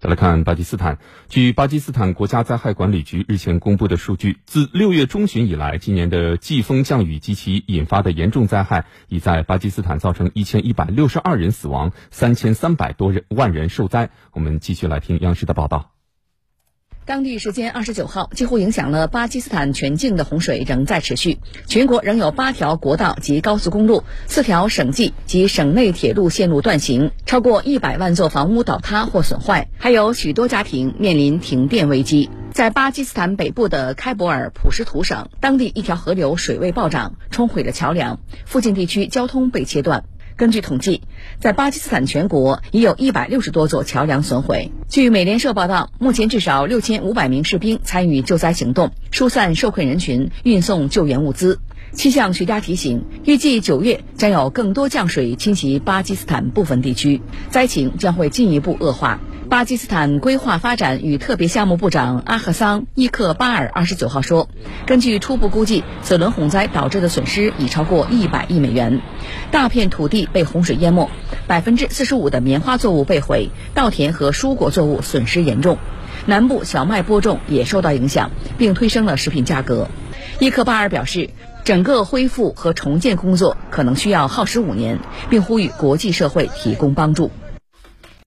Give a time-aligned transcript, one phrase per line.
[0.00, 0.98] 再来看巴基斯坦，
[1.28, 14.10] 据巴基斯坦国家灾害管理局日前公布的数据，自六月中旬以来，今年的季风降雨及其引发的严重灾害，已在巴基斯坦造成一千一百六十二人死亡，三千三百多人万人受灾。
[14.32, 15.97] 我们继续来听央视的报道。
[17.08, 32.28] 当地时间二十九号，几乎影响了巴基斯坦全境的洪水仍在持续，全国仍有八条国道及高速公路、四条省际及省内铁路线路断行，超过一百万座房屋倒塌或损坏，还有许多家庭面临停电危机。
[32.52, 40.04] 在巴基斯坦北部的开伯尔普什图省，当地一条河流水位暴涨，冲毁了桥梁，附近地区交通被切断。
[40.36, 41.00] 根据统计，
[41.40, 44.70] 在巴基斯坦全国已有一百六十多座桥梁损毁。
[44.88, 51.60] 据美联社报道，目前至少六千五百名士兵参与救灾行动，疏散受困人群，运送救援物资。
[51.92, 57.20] 气象学家提醒，预计九月将有更多降水侵袭巴基斯坦部分地区，
[57.50, 59.20] 灾情将会进一步恶化。
[59.48, 64.50] 巴基斯坦规划发展与特别项目部长阿赫桑·伊克巴尔二十九号说，
[64.84, 69.00] 根据初步估计，此轮洪灾导致的损失已超过一百亿美元，
[69.50, 71.08] 大片土地被洪水淹没，
[71.46, 75.78] 百分之四十五的棉花作物被毁，稻田和蔬果作物损失严重，
[76.26, 79.88] 南部小麦播种也受到影响，并推升了食品价格。
[80.40, 81.30] 伊克巴尔表示，
[81.64, 84.98] 整个恢复和重建工作可能需要耗时五年，
[85.30, 87.30] 并呼吁国际社会提供帮助。